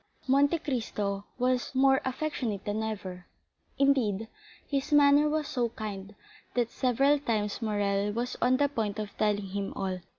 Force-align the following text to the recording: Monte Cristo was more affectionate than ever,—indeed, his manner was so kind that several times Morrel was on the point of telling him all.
Monte 0.27 0.57
Cristo 0.57 1.25
was 1.37 1.75
more 1.75 2.01
affectionate 2.03 2.65
than 2.65 2.81
ever,—indeed, 2.81 4.29
his 4.67 4.91
manner 4.91 5.29
was 5.29 5.47
so 5.47 5.69
kind 5.69 6.15
that 6.55 6.71
several 6.71 7.19
times 7.19 7.61
Morrel 7.61 8.11
was 8.11 8.35
on 8.41 8.57
the 8.57 8.67
point 8.67 8.97
of 8.97 9.15
telling 9.19 9.49
him 9.49 9.71
all. 9.75 9.99